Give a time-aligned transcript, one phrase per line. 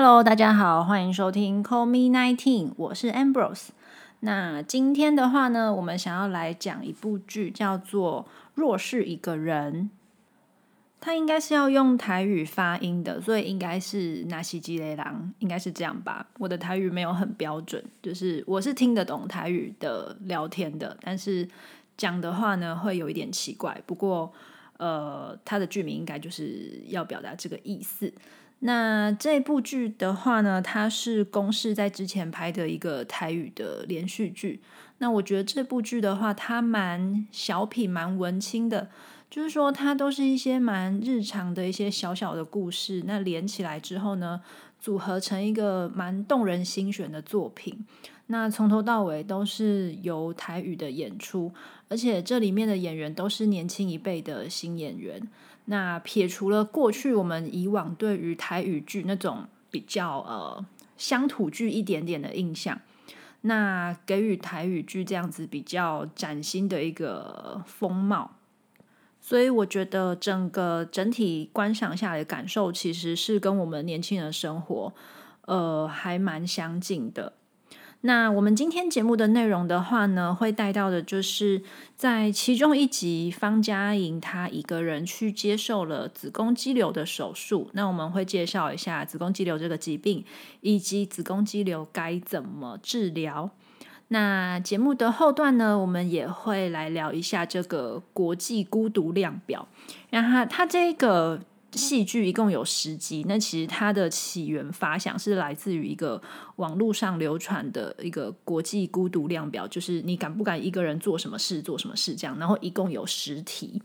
[0.00, 3.70] Hello，大家好，欢迎收听 Call Me Nineteen，我是 Ambrose。
[4.20, 8.24] 那今天的话呢，我们想要来讲一部剧，叫做
[8.54, 9.90] 《若是一个人》。
[11.00, 16.28] 它应该是要用台语发音的，所以应该是纳西基雷郎，应该是这样吧。
[16.38, 21.48] 我的台语没有很标准，就是我是听得懂台语的聊天的，但是
[21.96, 23.82] 讲的话呢会有一点奇怪。
[23.84, 24.32] 不过，
[24.76, 28.12] 呃，它的剧名应该就是要表达这个意思。
[28.60, 34.60] 那这部剧的话呢，它是公视在之前拍的一个台语的连续剧。
[34.98, 38.90] 那我觉得这部剧的话，它蛮小品、蛮文青的，
[39.30, 44.40] 就是说它都是一些蛮日常的一些小小的故事，那连起来之后呢，
[44.80, 47.86] 组合成一个蛮动人心弦的作品。
[48.26, 51.52] 那从头到尾都是由台语的演出，
[51.88, 55.22] 而且这里面的演员都是年轻一辈的新演员。
[55.70, 60.64] 那撇除了过去我们以往对于台语剧那种比较呃
[60.96, 62.80] 乡土剧一点点的印象，
[63.42, 68.36] 那给予台语剧这样子比较崭新的一个风貌，
[69.20, 74.94] 所以我觉得整个整体观赏下来的感受其实是跟我们年轻人生活
[75.42, 77.34] 呃还蛮相近的。
[78.02, 81.60] 那我们今天节目的内容的话呢，会带到的就是
[81.96, 87.68] 在其中一集，方佳莹她一个人去接受了子宫肌瘤的手术。
[87.72, 90.24] 那我们会介绍一下子宫肌瘤这个疾病，
[90.60, 93.50] 以及子宫肌瘤该怎么治疗。
[94.08, 99.66] 那节目的后段呢，我们也会来聊一下这个国际孤独量表，
[100.10, 101.40] 然后它这个。
[101.72, 106.20] 戏剧一共有十集，那其实它的起源发想是来自于一个
[106.56, 112.38] 网络上流传的一个国际孤独量表，就是你敢不敢一个人做什么事，做什么事这样。
[112.38, 113.82] 然后一共有十题，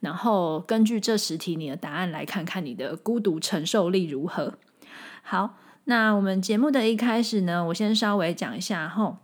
[0.00, 4.54] 然后根据这十题你的答案来看看你的孤独承受力如何。
[5.22, 9.18] 好，那我们节目的一开始呢，我先稍微讲一下吼。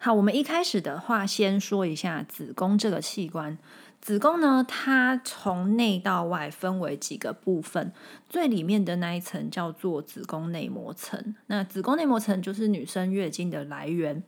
[0.00, 3.58] 好，我们一开始的话，先说一下子宫这个器官。
[4.00, 7.92] 子宫呢，它从内到外分为几个部分，
[8.28, 11.34] 最里面的那一层叫做子宫内膜层。
[11.48, 14.22] 那子宫内膜层就是女生月经的来源。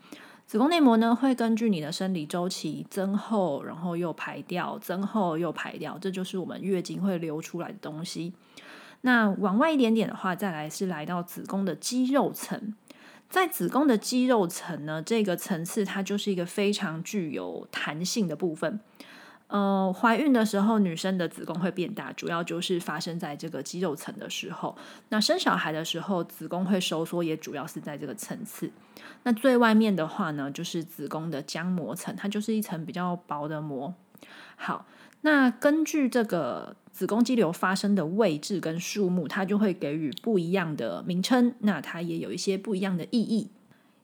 [0.47, 8.35] 子宫内膜呢，会根据你的生理周期增厚，然后又排掉，增厚又排掉，这就是我们月经会流出来的东西。
[9.03, 12.75] 那往外一点点的话，再来是来到子宫的肌肉层。
[13.31, 18.81] 在子宫的肌肉层呢，这个层次它就是一个非常具有弹性的部分。
[19.51, 24.77] 呃，怀孕的时候，女生的子宫会变大，主要就是发生在这个肌肉层的时候。
[25.09, 28.71] 那生小孩的时候，子宫会收缩，也主要是在这个层次。
[29.25, 33.93] 那最外面的话呢，就是子宫的浆膜层，它就是一层比较薄的膜。
[34.55, 34.87] 好，
[35.23, 41.53] 那根据这个子宫肌瘤发生的位置跟数目，它就会给予不一样的名称。
[41.59, 43.51] 那它也有一些不一样的意义。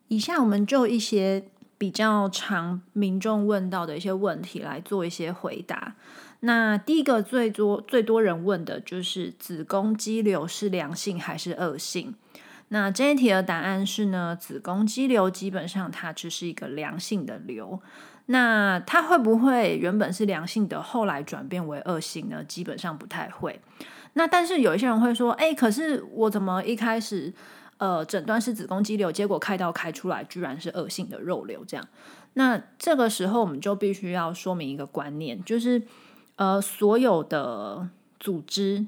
[0.08, 1.44] 以下我们就一些。
[1.78, 5.94] 比较常民众问到的一些问题来做一些回答。
[6.40, 12.14] 那第一个最多最多人问的就是子宫肌瘤是良性还是恶性？
[12.68, 17.80] 那这一题的答案是呢，子宫肌瘤基本上它只是一个良性的瘤。
[18.26, 22.42] 那它会不会原本是良性的，后来转变为恶性呢？
[22.42, 23.60] 基本上不太会。
[24.14, 27.32] 那但是有一些人会说，哎，可是我怎么一开始？
[27.78, 31.86] 呃，诊断是子宫肌瘤，结果开刀开出来居然是恶性的肉瘤，这样，
[32.34, 35.82] 那这个时候我们就必须要说明一个观念，就是
[36.36, 37.88] 呃，所有的
[38.18, 38.86] 组织。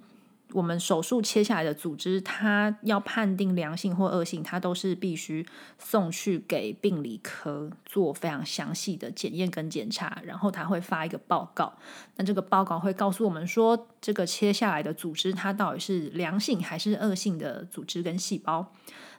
[0.52, 5.46] 我们手术切下来的组织，它要判定良性或恶性，它都是必须
[5.78, 11.74] 送去给病理科做非常详细的检验跟检查，然后他会发一个报告。
[12.16, 18.72] 那这个报告会告诉我们说，这个切下来的组织它到底是良性还是恶性的组织跟细胞。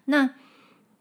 [0.06, 0.34] 那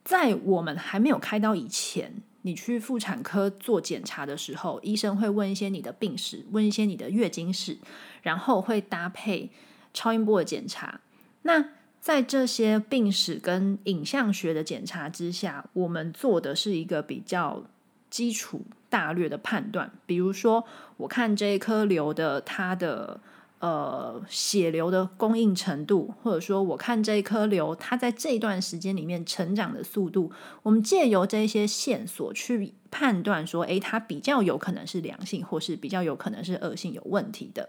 [0.04, 7.78] 在我们还没有开刀以前，你去妇产科做检查的时候，医生会问一些你的病史，问一些你的月经史，
[8.20, 9.50] 然后会搭配。
[9.92, 11.00] 超音波的检查，
[11.42, 11.70] 那
[12.00, 17.64] 在这些病史跟影像学的检查之下，我们做的是一个比较
[18.08, 19.90] 基础大略的判断。
[20.06, 20.64] 比如说，
[20.96, 23.20] 我看这一颗瘤的它的
[23.58, 30.30] 呃血流的供应程度，或者说我看这一颗瘤它在这段时间里面成长的速度，
[30.62, 37.68] 我们借由这些线索去判断说，诶，它比较有可能是良性，或是比较有可能是恶性有问题的。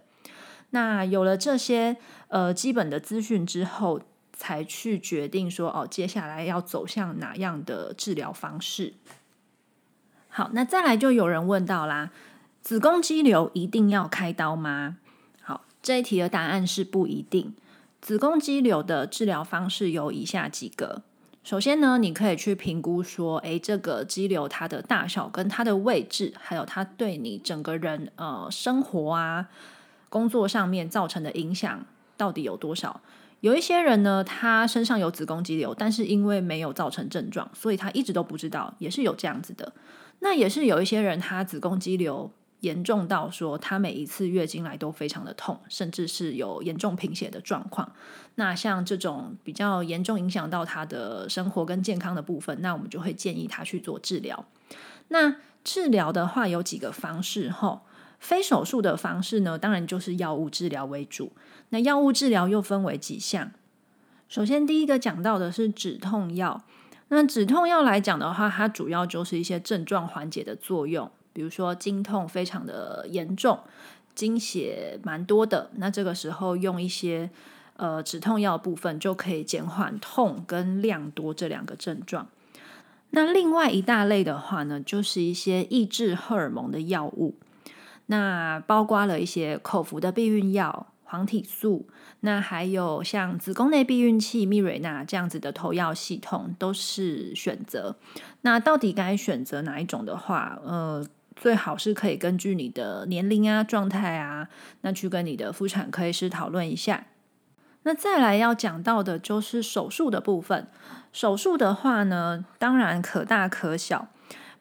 [0.72, 4.02] 那有了这些呃基本的资讯之后，
[4.34, 8.94] 才去决定说哦，接下来要走向哪样的治疗方式。
[10.30, 12.12] 好，那再来就有人问到啦，
[12.62, 14.98] 子宫肌瘤一定要开刀吗？
[15.42, 17.56] 好，这一题的答案是不一定。
[18.00, 21.02] 子宫肌瘤的治疗方式有以下几个。
[21.44, 29.50] 首先呢，你可以去评估说，诶，这个肌瘤它的大小跟它的位置，还有它对你整个人呃生活啊、
[30.10, 31.86] 工作上面造成的影响
[32.18, 33.00] 到底有多少？
[33.40, 39.72] 有一些人呢，他身上有子宫肌瘤，但是因为没有造成症状，所以他一直都不知道，也是有这样子的。
[40.20, 42.32] 那也是有一些人，他子宫肌瘤。
[42.62, 47.90] 严重到说，他每一次月经来都非常的痛，甚至是有严重贫血的状况。
[48.36, 54.44] 那像这种比较严重影响到他的生活跟健康的部分，那我们就会建议他去做治疗。
[55.08, 57.82] 那治疗的话有几个方式哈，
[58.20, 61.32] 非手术的方式呢，当然就是药物治疗为主。
[61.70, 63.52] 那药物治疗又分为几项，
[64.28, 66.64] 首先第一个讲到的是止痛药。
[67.10, 71.10] 那止痛药来讲的话，它主要就是一些症状缓解的作用。
[71.34, 73.60] 比如说经痛非常的严重，
[74.14, 77.30] 经血蛮多的，那这个时候用一些
[77.78, 82.28] 呃止痛药部分就可以减缓痛跟量多这两个症状。
[83.12, 87.36] 那另外一大类的话呢，就是一些抑制荷尔蒙的药物，
[88.10, 90.88] 那包括了一些口服的避孕药。
[91.12, 91.88] 黄体素，
[92.20, 97.96] 那还有像子宫内避孕器、蜜蕊娜这样子的投药系统都是选择。
[98.42, 101.04] 那到底该选择哪一种的话，呃，
[101.36, 104.50] 最好是可以根据你的年龄啊、状态啊，
[104.82, 107.08] 那去跟你的妇产科医师讨论一下。
[107.82, 110.68] 那再来要讲到的就是手术的部分。
[111.12, 114.10] 手术的话呢，当然可大可小，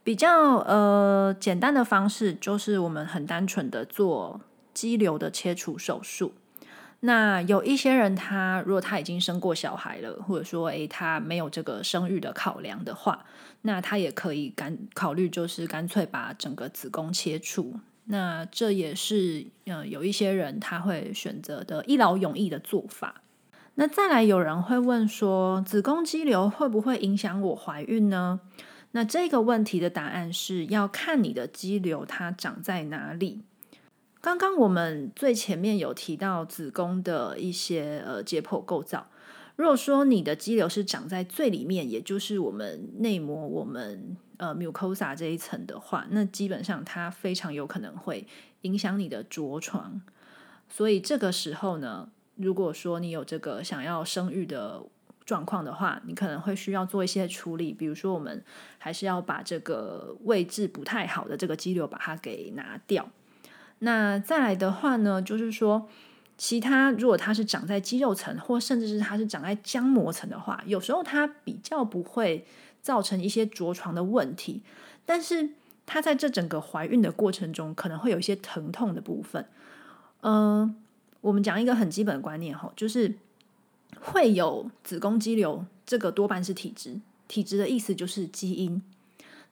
[0.08, 4.40] 比较呃简单的方式就是我们很单纯的做。
[4.72, 6.32] 肌瘤的切除手术，
[7.00, 13.26] 那有一些人，他如果他已经生过小孩了，或者说，诶，他没有这个生育的考量的话，
[13.62, 17.74] 那他也可以干考虑，就是干脆把整个子宫切除。
[18.04, 23.22] 那这也是，嗯，有一些人他会选择的一劳永逸的做法。
[23.74, 28.40] 那再来，有人会问说，子宫肌瘤会不会影响我怀孕呢？
[28.92, 33.42] 那这个问题的答案是要看你的肌瘤它长在哪里。
[34.20, 39.08] 刚刚我们最前面有提到子宫的一些呃解剖构造。
[39.56, 48.26] 如果说你的肌瘤是长在最里面，也就是我们内膜、我们呃 mucosa 这一层的话，那基本上它非常有可能会
[48.62, 50.00] 影响你的着床。
[50.68, 54.82] 所以这个时候呢，如果说你有这个想要生育的
[55.28, 58.42] 状况的话，你可能会需要做一些处理，比如说我们
[58.78, 63.06] 还是要把这个位置不太好的这个肌瘤把它给拿掉。
[63.80, 65.86] 那再来的话呢，就是说，
[66.38, 72.46] 其他如果它是长在肌肉层，或甚至是它是长在浆膜层的话，有时候它比较不会
[72.80, 74.62] 造成一些着床的问题，
[75.04, 75.50] 但是
[75.84, 79.44] 它在这整个怀孕的过程中，可能会有一些疼痛的部分。
[80.22, 80.74] 嗯，
[81.20, 83.14] 我们讲一个很基本的观念哈，就是
[84.00, 88.82] 会有子宫肌瘤，这个多半是体质，体质的意思就是基因。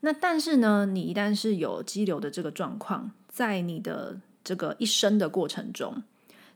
[0.01, 6.03] 那但是呢，你一旦是有肌瘤的这个状况，在你的这个一生的过程中，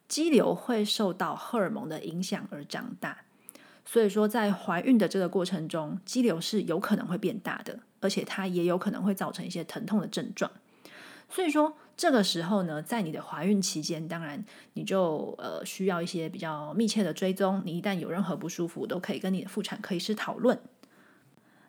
[0.07, 3.23] 肌瘤会受到荷尔蒙的影响而长大，
[3.85, 10.51] 所以说在怀孕的这个过程中，肌瘤是有可能会变大的，而且它也有可能会造成一些疼痛的症状。
[11.29, 14.43] 所以说这个时候呢，在你的怀孕期间，当然
[14.73, 20.59] 你就呃需要一些比较密切的追踪，你一旦有任何不舒服，都可以跟你的妇产科医师讨论。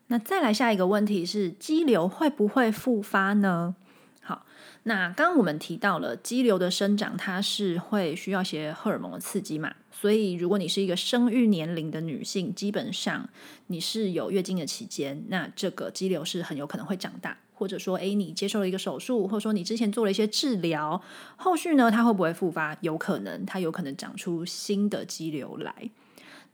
[0.08, 3.76] 那再来下一个问题是，肌瘤会不会复发呢？
[4.22, 4.46] 好
[4.84, 9.74] 那刚刚我们提到了肌瘤的生长，它是会需要一些荷尔蒙的刺激嘛？
[9.92, 13.28] 所以如果你是一个生育年龄的女性，基本上
[13.68, 21.00] 你是有月经的期间，那这个肌瘤是很有可能会长大，或者说，诶，你接受了一个手术，或者说你之前做了一些治疗，
[21.36, 22.76] 后续呢，它会不会复发？
[22.82, 25.92] 有可能，它有可能长出新的肌瘤来。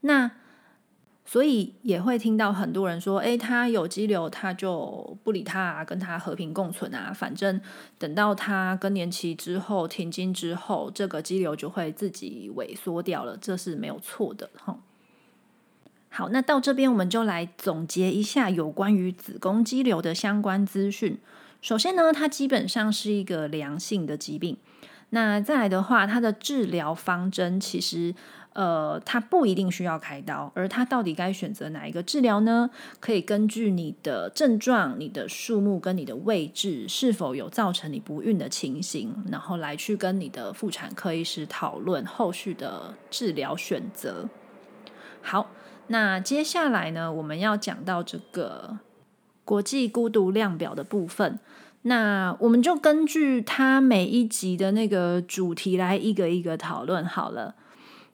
[0.02, 0.30] 那
[1.24, 7.10] 所以也会听到很多人说：“诶，他有肌瘤，他就不理他啊，跟他和平共存啊。
[7.14, 7.58] 反正
[7.96, 14.78] 等到他更年期之后停经之后，这个肌瘤就会自己萎缩掉了，这是没有错的。”哈，
[16.18, 21.16] 好，那到这边我们就来总结一下有关于子宫肌瘤的相关资讯。
[21.62, 24.56] 首先呢，它基本上是一个良性的疾病。
[25.10, 28.12] 那再来的话，它的治疗方针其实。
[28.54, 32.68] 呃，它不一定需要开刀，而它到底该选择哪一个治疗呢？
[32.98, 44.28] 可以根据你的症状、你的数目跟你的位置是否有造成你不孕的情形，然后来去跟你的妇产科医师讨论后续的治疗选择。
[45.22, 45.50] 好，
[45.88, 48.78] 那接下来呢，我们要讲到这个
[49.44, 51.38] 国际孤独量表的部分，
[51.82, 57.54] 那我们就根据它每一集的那个主题来一个一个讨论好了。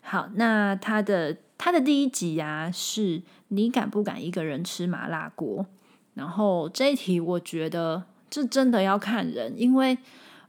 [0.00, 5.66] 好，那他的他的第一集啊，是你敢不敢一个人吃麻辣锅？
[6.14, 9.98] 然后这一题，我觉得这真的要看人，因为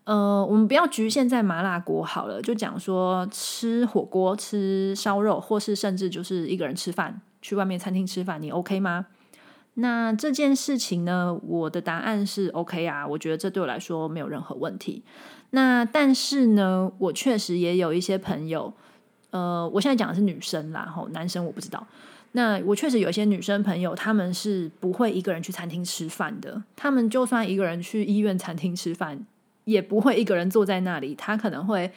[0.06, 9.08] 呃，我们不要局限在麻辣锅好了，就讲说吃火锅、吃烧肉，或是甚至就是一个人吃饭，去外面餐厅吃饭，你 OK 吗？
[9.78, 15.04] 那这件事情呢，我的答案是 OK 啊，我觉得这对我来说没有任何问题。
[15.50, 18.74] 那但是呢，我确实也有一些朋友，
[19.32, 21.86] 呃，我现在讲的是女生啦，吼，男生我不知道。
[22.34, 26.62] 那我确实有一些女生朋友，他们是不会一个人去餐厅吃饭的。
[26.76, 29.26] 他们就算一个人去医院餐厅吃饭，
[29.66, 31.14] 也不会一个人坐在那里。
[31.14, 31.92] 他可能会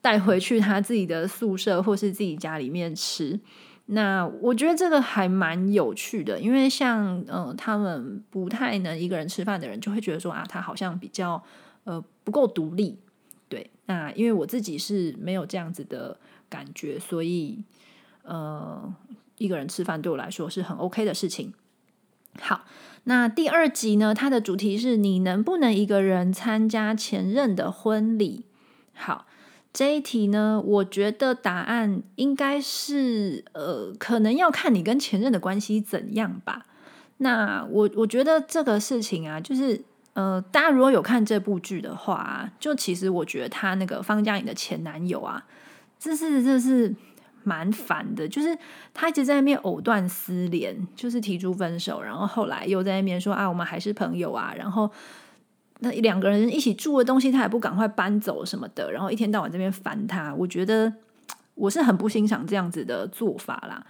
[0.00, 3.38] 带回去他自己的宿舍或是自己家里面吃。
[3.86, 11.42] 那我觉得这个还蛮有趣的，因为像呃，他们不太能一个人吃饭的人，就会觉得说啊，他好像比较
[11.84, 12.98] 呃不够独立。
[13.48, 16.16] 对，那因为我自己是没有这样子的
[16.48, 17.62] 感觉，所以
[18.22, 18.94] 呃。
[19.38, 21.54] 一个人吃饭对我来说是很 OK 的事情。
[22.40, 22.64] 好，
[23.04, 24.14] 那第二集呢？
[24.14, 28.44] 它的主题是你能不能一个人参加前任的婚礼？
[28.94, 29.26] 好，
[29.72, 36.66] 这一题呢，我觉得答案应该是呃，可能要看你跟前任的关系怎样吧。
[37.18, 39.82] 那我我觉得这个事情啊，就是
[40.12, 45.44] 呃，大家如果有看这部剧的话，就其实我觉得他那个方嘉颖的前男友啊，
[45.98, 46.94] 这是这是。
[47.48, 48.56] 蛮烦的，就是
[48.92, 54.90] 他一直在那边藕断丝连，就是提出分手，然后后来又在那边说啊，我们还是朋友啊，然后
[55.78, 60.92] 那两个人一起住的东西，他也不赶快搬走什么的，然后一天到晚这边烦他，我觉得
[61.54, 63.86] 我是很不欣赏这样子的做法啦。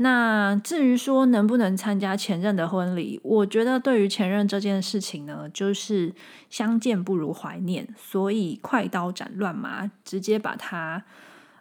[0.00, 6.12] 那至于说能不能参加前任的婚礼，我觉得对于前任这件事情呢，就是
[6.50, 11.04] 相见不如怀念，所以快刀斩乱麻，直接把他。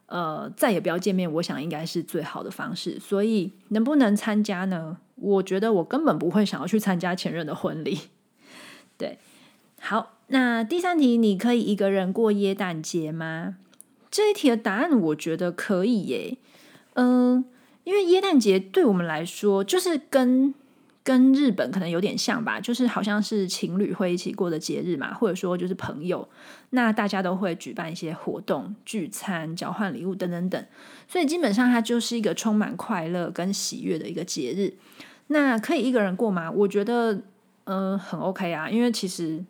[0.07, 2.99] 呃，再也不要见面，我想应该是最好的方式。
[2.99, 4.97] 所以能不能参加呢？
[5.15, 7.99] 我觉得我根本不会想要去参加前任的婚礼。
[8.97, 9.19] 对，
[9.79, 13.57] 好，那第三题，你可以一个人过耶诞节吗？
[14.09, 16.37] 这一题的答案，我觉得可以耶。
[16.93, 17.45] 嗯，
[17.83, 20.53] 因为耶诞节对我们来说，就是跟。
[21.07, 26.27] 跟日本可能有点像吧，就是好像是情侣会一起过的节日嘛，或者说就是朋友，
[26.71, 30.65] 那大家都会举办一些活动、聚餐、交换礼物等等等，
[31.07, 34.73] 所以基本上它就是一个充满快乐跟喜悦的一个节日。
[35.27, 36.51] 那可以一个人过吗？
[36.51, 37.21] 我觉得
[37.63, 39.45] 呃很 OK 啊，因为其实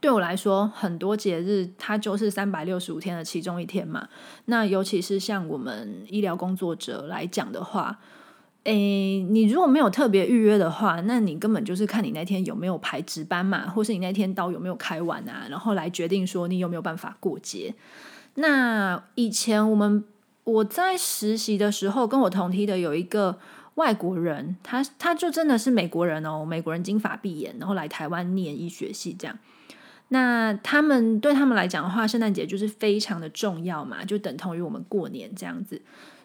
[0.00, 4.08] 对我来说，很多节日它就是三百六十五天的其中一天嘛。
[4.44, 7.98] 那尤其是像我们医疗工作者来讲的话。
[8.68, 17.74] 诶，你如果没有特别预约的话，那你根本就是看你那天有没有排值班嘛，或是你那天刀有没有开完啊，然后来决定说你有没有办法过节。
[18.34, 20.04] 那以前我们
[20.44, 23.38] 我在实习的时候，跟我同梯的有一个
[23.76, 29.38] 外国人，他他就真的是美国人哦，美国人金发碧眼，然后来台湾念医学系这样。
[30.08, 35.80] 那他们对他们来讲的话，圣诞节就是非常的重要嘛，就等同于我们过年这样子。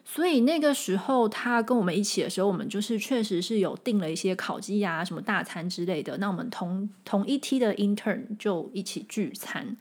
[0.06, 6.18] 所以那个时候他跟我们一起的时候，我们就是确实是有订了一些烤鸡呀、什么大餐之类的。
[6.18, 9.76] 那我们同同一梯的 intern 就一起聚餐。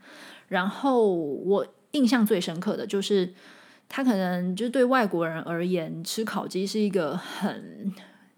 [0.47, 3.33] 然后我印象最深刻的就是，
[3.89, 7.93] 他可能就是对外国人而言，吃烤鸡是一个很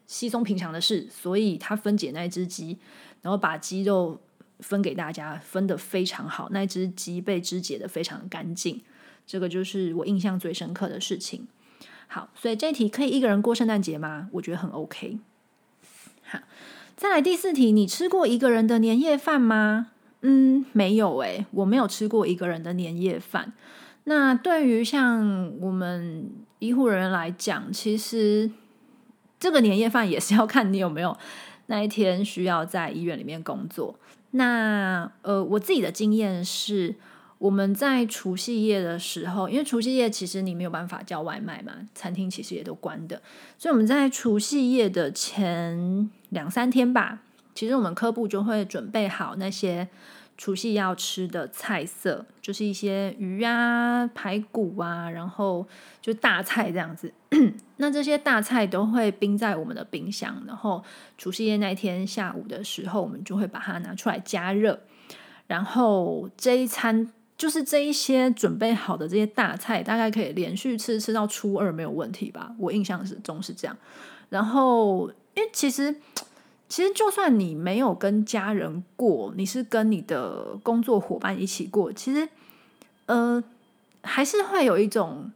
[0.08, 2.80] 稀松平常的事，所以他分解那一只鸡，
[3.22, 4.20] 然后把鸡肉
[4.60, 8.82] 分给大家，分的非常好，那只鸡被肢解的非常干净。
[9.28, 11.48] 这个就是我印象最深刻的事情。
[12.08, 14.30] 好，所以这题可以一个人过圣诞节吗？
[14.34, 15.18] 我觉得很 OK。
[16.24, 16.40] 好，
[16.96, 19.88] 再来第四题，你吃过一个人的年夜饭吗？
[20.22, 23.54] 嗯，没有诶，我没有吃过一个人的年夜饭。
[24.06, 28.52] 那对于像我们医护人员来讲，其实
[29.40, 31.18] 这个年夜饭也是要看你有没有
[31.66, 34.00] 那一天需要在医院里面工作。
[34.36, 36.96] 那呃，我自己的经验是。
[37.38, 43.22] 我们在除夕夜的时候，因为除夕夜其实你没有办法叫外卖嘛，餐厅其实也都关的，
[43.58, 47.20] 所以我们在除夕夜的前两三天吧，
[47.54, 49.90] 其实我们科部就会准备好那些
[50.38, 55.68] 除夕要吃的菜色，就是一些鱼啊、排骨啊，然后
[56.02, 57.14] 就大菜这样子。
[57.78, 60.84] 那这些大菜都会冰在我们的冰箱，然后
[61.18, 64.80] 除夕夜那天下午的时候，我们就会把它拿出来加热，
[65.48, 67.12] 然后这一餐。
[67.38, 72.56] 就是这一些准备好的这些大菜，大概可以连续吃吃到初二没有问题吧？
[72.58, 73.76] 我印象是中是这样。
[74.30, 75.94] 然后，因为其实
[76.68, 82.28] 其实就算你没有跟家人过，你是跟你的工作伙伴一起过，其实
[83.06, 83.44] 呃
[84.02, 85.32] 还是会有一种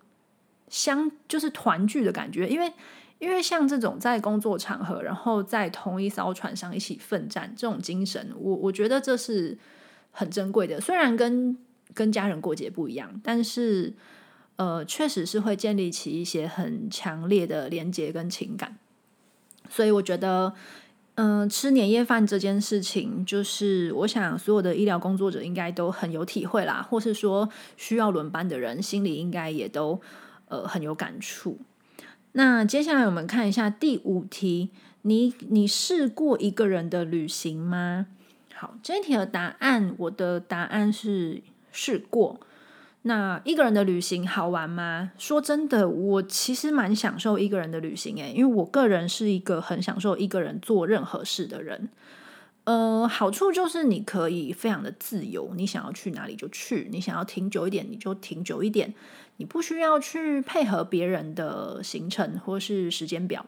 [0.70, 2.72] 相就是团聚的感觉，因为
[3.20, 9.58] 因为像这种在工作场合，然后在同一艘船上一起奋战这种精神，我我觉得这是
[10.12, 10.80] 很珍贵的。
[10.82, 11.58] 虽然跟
[11.94, 13.94] 跟家人过节不一样，但是
[14.56, 18.78] 呃，确实是会建立起一些很强烈的连接跟情感。
[19.70, 20.54] 所以我觉得，
[21.22, 30.02] 嗯，吃年夜饭这件事情，就是我想所有的医疗工作者应该都很有体会啦，或是说需要轮班的人心里应该也都。
[30.52, 31.60] 呃，很有感触。
[32.32, 34.72] 那接下来我们看一下第五题，
[35.04, 38.08] 你你试过一个人的旅行吗？
[38.56, 42.40] 好，这一题的答案，我的答案是试过。
[43.04, 45.12] 那一个人的旅行好玩吗？
[45.18, 51.88] 说真的，我其实蛮享受一个人的旅行诶，因为我个人是一个很享受一个人做任何事的人。
[52.66, 58.94] 呃，好处就是你可以非常的自由，你想要去哪里就去，你想要停久一点你就停久一点，
[59.38, 63.46] 你不需要去配合别人的行程或是时间表。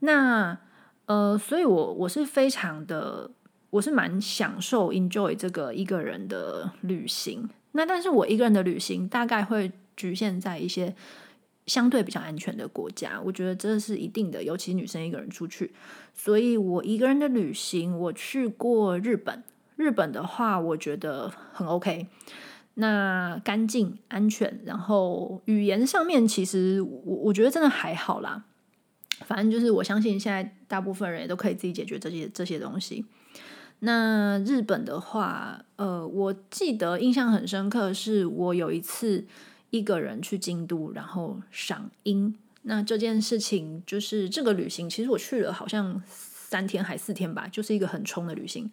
[0.00, 0.58] 那
[1.06, 3.30] 呃，所以我我是非常的，
[3.70, 7.48] 我是蛮享受 enjoy 这个一个人的旅行。
[7.72, 10.94] 那但是我一个人的旅行大概会局限在一些。
[11.66, 15.70] 相对比较安全的国家，我觉得这是一定的，尤其女生一个人出去。
[16.14, 19.44] 所以我一个人的旅行，我去过日本。
[19.76, 22.06] 日本的话，我觉得很 OK。
[22.72, 28.44] 那干净、安全，然后语言上面，其实我我觉得真的还好啦。
[29.26, 33.04] 反正就是我相信现在大部分人也都可以自己解决这些这些东西。
[33.80, 39.24] 那日本的话，呃，我记得印象很深刻，是我有一次。
[39.70, 42.34] 一个人去京都，然后赏樱。
[42.62, 48.70] 那这件事情就是这个旅行，其实我去了好像三天还四天吧，就是一个很冲的旅行。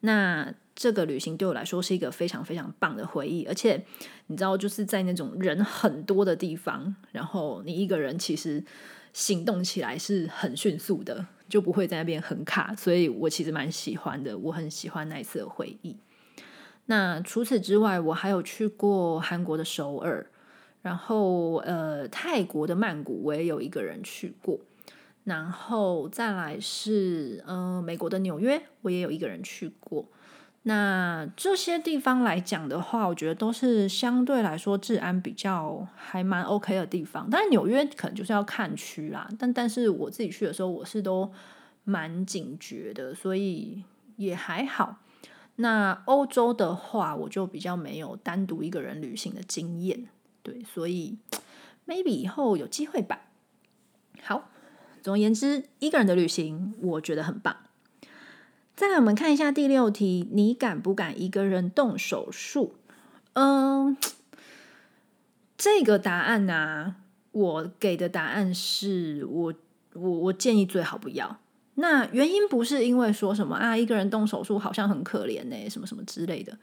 [0.00, 3.84] 那这个旅行对我来说是一个非常非常棒的回忆，而且
[4.28, 8.64] 你知道，就是在那种人很多的地方，然后你一个人其实
[9.12, 12.74] 行动起来是很迅速的，就不会在那边很卡。
[12.76, 15.96] 所以我其实蛮喜欢的，我很喜欢那一次的回忆。
[16.86, 20.30] 那除此之外，我还有去过韩国的首尔。
[20.80, 24.60] 然后，呃，泰国的曼谷我也有一个人去过，
[25.24, 30.08] 然后再来是，呃，美国的纽约我也有一个人去过。
[30.68, 37.26] 那这些地方来讲的话，我觉得都是相对来说治安比较还蛮 OK 的地方。
[37.30, 41.32] 但是纽约可能就是要看区啦，但但是我自己去的时候，我是都
[41.84, 43.82] 蛮警觉的，所以
[44.16, 44.98] 也还好。
[45.56, 50.06] 那欧洲的话，我就比较没有单独一个人旅行的经验。
[50.42, 51.16] 对，所以
[51.88, 53.22] maybe 以后有机会吧。
[54.22, 54.50] 好，
[55.02, 57.56] 总而言之，一个人的旅行我觉得很棒。
[58.78, 62.76] 再来，我们看一下第六题：你敢不敢一个人动手术？
[63.32, 63.96] 嗯，
[65.58, 66.94] 这个答案呢，
[67.32, 69.54] 我给的答案是我
[69.94, 71.40] 我我建议最好不要。
[71.74, 76.56] 那原因不是因为说什么啊，一个人动手术好像很可怜呢，什么什么之类的。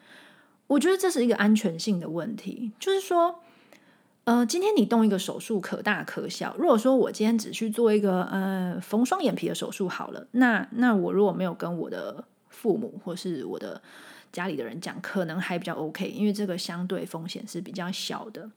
[0.67, 3.41] 我觉得这是一个安全性的问题，就是说。
[4.25, 6.55] 呃，今天你动一个手术可大可小。
[6.57, 13.79] 如果说我今天只去做一个呃缝双眼皮的手术好了，那那我如果没有跟我的父母或是我的
[14.31, 18.49] 家里的人讲，可能还比较 OK，因为这个相对风险是比较小的。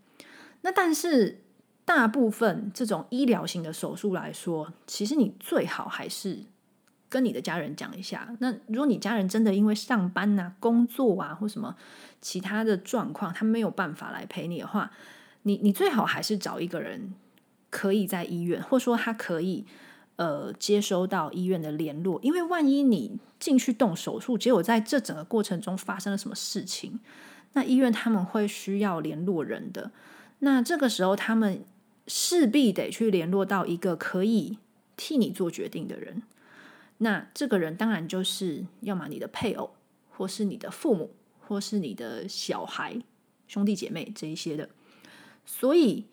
[0.62, 1.42] 那但是
[1.84, 6.38] 大部分这种医疗型的手术来说，其实你最好还是
[7.10, 8.34] 跟你的家人讲一下。
[8.40, 11.76] 那如果你家人真的因为上班啊、工作啊或什么
[12.22, 14.90] 其他的状况，他没有办法来陪你的话，
[15.48, 17.14] 你你最好还是找一个人，
[17.70, 19.64] 可以在医院，或说他可以
[20.16, 27.00] 呃接收到医院的联络，因为万一你进去动手术，结果在这整个过程中发生了什么事情，
[27.54, 29.90] 那医院他们会需要联络人的，
[30.40, 31.64] 那这个时候他们
[32.06, 34.58] 势必得去联络到一个可以
[34.98, 36.22] 替你做决定的人，
[36.98, 39.70] 那这个人当然就是要么你的配偶，
[40.10, 43.00] 或是你的父母，或是你的小孩、
[43.46, 44.68] 兄弟姐妹这一些的。
[45.50, 46.04] 所以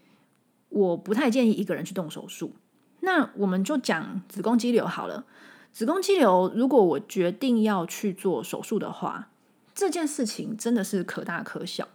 [0.69, 2.55] 我不太建议一个人去动手术。
[3.01, 5.25] 那我们就讲子宫肌瘤好了。
[5.73, 9.29] 子宫肌瘤，如果我决定要去做手术的话，
[9.75, 11.89] 这件事情真的是可大可小。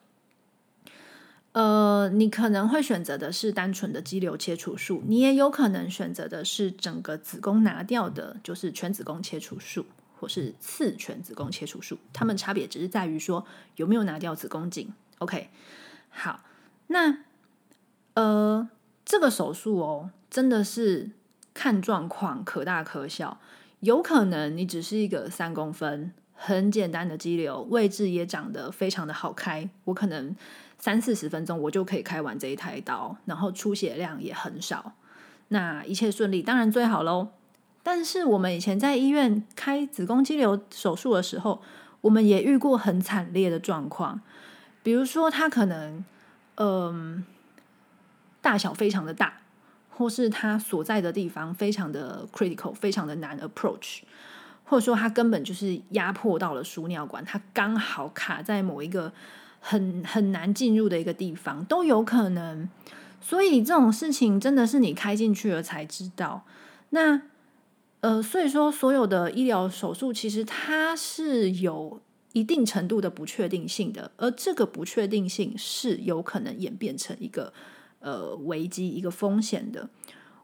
[1.53, 9.87] 呃，你可能会选择的是单纯的肌瘤切除术，你也有可能选择的是整个子宫拿掉的，就是全子宫切除术，
[10.19, 11.97] 或是次全子宫切除术。
[12.13, 14.93] 它们差别只是在于说有没有拿掉子宫颈。
[15.19, 15.49] OK，
[16.11, 16.45] 好，
[16.89, 17.25] 那。
[18.21, 18.69] 呃，
[19.03, 21.11] 这个手术哦，真的是
[21.55, 23.39] 看状况，可大可小。
[23.81, 29.71] 有可能你只是一个三公分很简单的肌瘤，位置也长得非常的好开。
[29.85, 30.37] 我可能
[30.79, 34.93] 三四十分钟我就可以开完这一台刀，然后出血量也很少，
[35.49, 37.29] 那一切顺利，当然最好喽。
[37.83, 41.63] 但是我们以前在医院开子宫肌瘤手术的时候，
[42.03, 44.21] 我们也遇过很惨烈的状况，
[44.83, 46.05] 比如说他可能，
[46.57, 47.25] 嗯，
[48.41, 49.41] 大小非常的大，
[49.91, 54.01] 或是他所在的地方非常的 critical，非常的难 approach，
[54.65, 59.13] 或者说他根本就是压迫到了输尿管，它刚好卡在某一个
[59.61, 62.69] 很很难进入的一个地方，都有可能。
[63.21, 66.47] 所以这种事情真的是你开进去了才知道。
[66.89, 67.21] 那
[68.01, 72.01] 呃，所以说所有的医疗手术其实它是有
[72.33, 77.53] 一定程度的不确定性的，而这个不确定性是有可能演变成一个
[78.01, 79.89] 呃危机、一个风险的。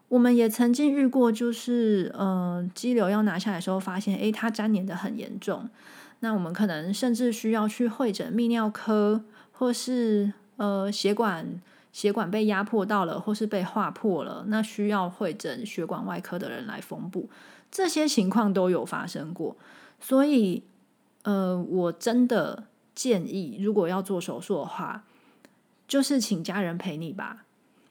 [0.07, 5.69] 我们也曾经遇过，就是呃肌瘤要拿下来的时候，发现诶它粘连的很严重，
[6.21, 11.61] 那我们可能甚至需要去会诊泌尿科，或是呃血管。
[11.93, 17.27] 血管被压迫到了，或是被划破了，那需要会诊血管外科的人来缝补，
[17.71, 19.55] 这些情况都有发生过。
[19.99, 20.61] 所以，
[21.23, 25.05] 呃，我真的建议，如果要做手术的话，
[25.87, 27.45] 就是请家人陪你吧。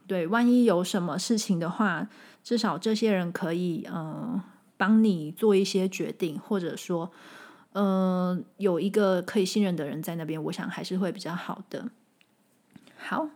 [0.07, 2.09] 对，万一有什么事情的话，
[2.43, 4.41] 至少这些人可以，嗯，
[4.77, 7.11] 帮你做一些决定，或者说，
[7.73, 11.91] 嗯，有一个可以信任的人在那边，我想还是会比较好的。
[12.97, 13.29] 好。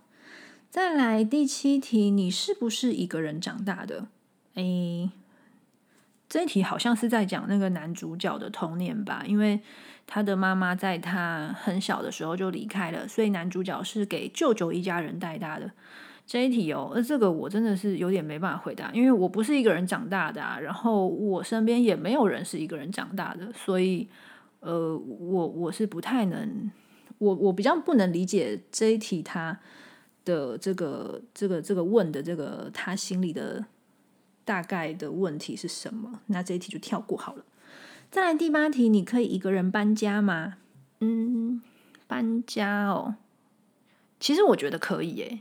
[0.70, 4.06] 再来第七题，你是不是一个人长大的？
[4.54, 5.10] 诶，
[6.28, 9.62] 这一题好像是在讲那个男主角的童年吧，因为
[10.06, 15.72] 他的妈妈在他很小的时候就离开了，所以男主角是给舅舅一家人带大的。
[16.30, 24.08] 这一题哦，呃，这个我真的是有点没办法回答，因为我不是一个人长大的，啊然后我身边也没有人是一个人长大的，所以
[24.60, 26.70] 呃，我我是不太能，
[27.18, 29.58] 我我比较不能理解这一题他。
[30.22, 33.64] 的这个这个这个问的这个他心里的
[34.44, 36.20] 大概的问题是什么？
[36.26, 37.44] 那这一题就跳过好了。
[38.10, 40.58] 再来第八题，你可以一个人搬家吗？
[41.00, 41.62] 嗯，
[42.06, 43.16] 搬家哦，
[44.20, 45.40] 其实我觉得可以耶，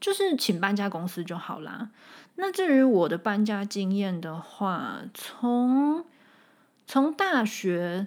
[0.00, 1.90] 就是请搬家公司就好啦。
[2.36, 6.04] 那至于我的搬家经验的话，从
[6.86, 8.06] 从大学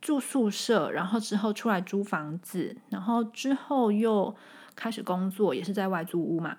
[0.00, 4.36] 住宿舍，然后之后出来租房子，然后之后又。
[4.74, 6.56] 开始工作也是在外租屋嘛，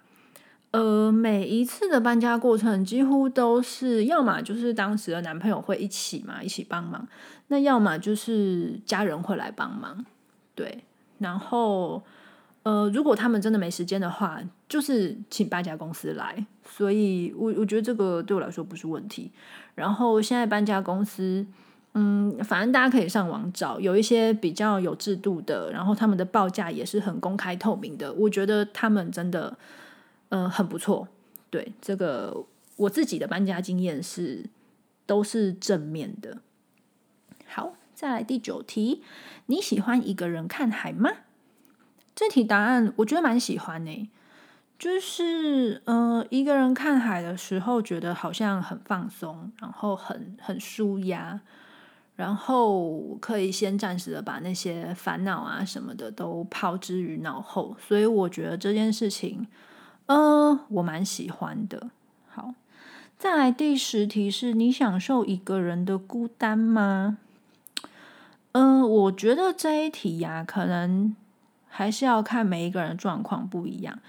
[0.69, 7.07] 呃，每一次的搬家过程几乎都是，要么就是当时的男朋友会一起嘛，一起帮忙，
[7.47, 10.05] 那要么就是家人会来帮忙，
[10.53, 10.83] 对，
[11.17, 12.03] 然后
[12.63, 19.31] 呃，如果他们真的没时间的话，就是请搬家公司来，所以我我觉得这个对我来说不是问题。
[19.75, 21.45] 然后现在搬家公司。
[21.95, 28.11] 嗯，反正大家可以上网找，有一些比较有制度的，然后他们的报价也是很公开透明的。
[28.13, 29.55] 我觉得他们真的，
[30.29, 31.07] 嗯，很不错。
[31.51, 32.45] 对这个，
[32.77, 34.43] 我自己的搬家经验是
[35.05, 36.39] 都是正面的。
[37.45, 39.03] 好，再来第九题，
[39.45, 41.11] 你喜欢一个人看海吗？
[42.15, 44.09] 这题答案我觉得蛮喜欢呢，
[44.77, 51.41] 就是呃，一个人看海的时候，觉得好像很放松，然后很很舒压。
[52.15, 59.47] 然后可以先暂时的把那些烦恼啊什么的都抛之于脑后，所以我觉得这件事情，
[60.05, 61.89] 呃，我蛮喜欢的。
[62.29, 62.53] 好，
[63.17, 67.17] 再来第十题是你享受一个人的孤单吗？
[68.51, 71.15] 嗯，我觉得这一题呀，可能
[71.75, 73.99] 还是要看每一个人状况不一样。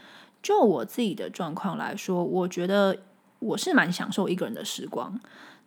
[0.43, 2.99] 就我自己的状况来说，我觉得
[3.39, 5.19] 我是蛮享受一个人的时光。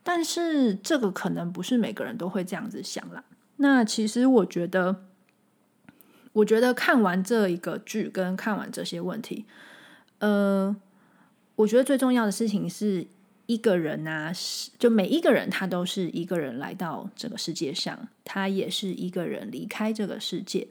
[0.03, 3.23] 但是这个可能不是每个人都会这样子想啦。
[3.57, 5.03] 那其实我觉得，
[6.33, 9.45] 我觉得看完这一个剧跟看完这些问题，
[10.19, 10.73] 呃，
[11.55, 13.07] 我觉得最重要的事情是
[13.47, 20.67] 一个人啊，是就每一个人他都是一个人来到这个世界上，他也是一个人离开这个世界。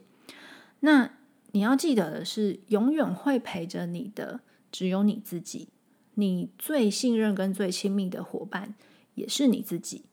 [0.79, 1.09] 那
[1.57, 4.41] 你要记得的是，永远会陪着你的
[4.71, 5.69] 只有你自己，
[6.13, 8.75] 你最信任跟最亲密的伙伴。
[9.15, 10.05] 也是你自己，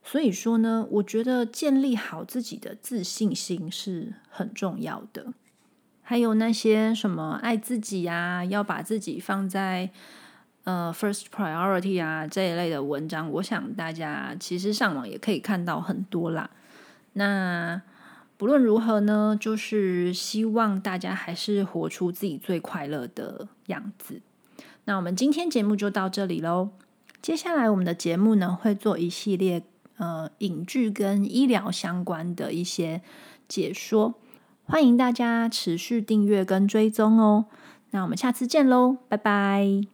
[0.00, 5.34] 所以说呢，我觉得建立好自己的自信心是很重要的。
[6.02, 9.90] 还有那些什么爱自己啊，要把自己放在
[10.62, 16.48] 呃 first priority 啊这一类的文章，我想大家其实上网也可以看到很多啦。
[17.14, 17.82] 那
[18.36, 24.20] 不论如何呢，就是希望大家还是活出自己最快乐的样子。
[24.84, 26.70] 那我们今天节目就到这里喽。
[27.22, 29.62] 接下来我们的节目呢，会做一系列
[29.96, 33.00] 呃影剧跟医疗相关的一些
[33.48, 34.14] 解说。
[34.64, 37.46] 欢迎大家持续订阅跟追踪哦。
[37.92, 39.93] 那我们下次见喽，拜拜。